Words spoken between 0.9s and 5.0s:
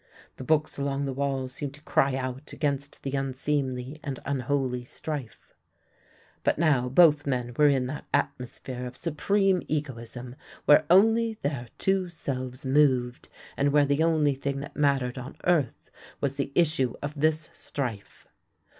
the walls seemed to cry out against the unseemly and unholy